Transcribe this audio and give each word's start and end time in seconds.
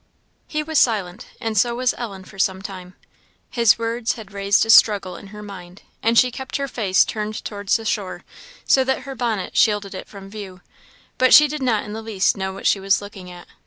"He 0.57 0.63
was 0.63 0.79
silent, 0.79 1.27
and 1.39 1.55
so 1.55 1.75
was 1.75 1.93
Ellen, 1.95 2.23
for 2.23 2.39
some 2.39 2.63
time. 2.63 2.95
His 3.51 3.77
words 3.77 4.13
had 4.13 4.33
raised 4.33 4.65
a 4.65 4.71
struggle 4.71 5.15
in 5.15 5.27
her 5.27 5.43
mind; 5.43 5.83
and 6.01 6.17
she 6.17 6.31
kept 6.31 6.55
her 6.55 6.67
face 6.67 7.05
turned 7.05 7.45
towards 7.45 7.77
the 7.77 7.85
shore, 7.85 8.23
so 8.65 8.83
that 8.83 9.01
her 9.03 9.13
bonnet 9.13 9.55
shielded 9.55 9.93
it 9.93 10.07
from 10.07 10.27
view; 10.27 10.61
but 11.19 11.35
she 11.35 11.47
did 11.47 11.61
not 11.61 11.83
in 11.83 11.93
the 11.93 12.01
least 12.01 12.35
know 12.35 12.51
what 12.51 12.65
she 12.65 12.79
was 12.79 12.99
looking 12.99 13.29
at. 13.29 13.45